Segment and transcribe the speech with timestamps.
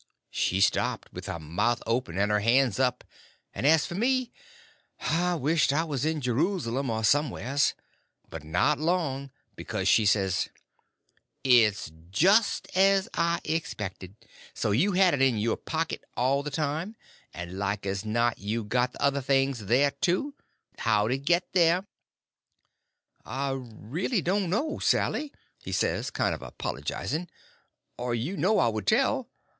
[0.31, 3.03] She stopped, with her mouth open and her hands up;
[3.53, 4.31] and as for me,
[4.99, 7.75] I wished I was in Jeruslem or somewheres.
[8.27, 10.49] But not long, because she says:
[11.43, 14.15] "It's just as I expected.
[14.55, 16.95] So you had it in your pocket all the time;
[17.31, 20.33] and like as not you've got the other things there, too.
[20.79, 21.85] How'd it get there?"
[23.23, 25.31] "I reely don't know, Sally,"
[25.61, 27.29] he says, kind of apologizing,
[27.99, 29.29] "or you know I would tell.